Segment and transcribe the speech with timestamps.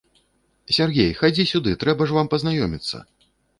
[0.77, 3.07] Сяргей, хадзі сюды, трэба ж вам пазнаёміцца.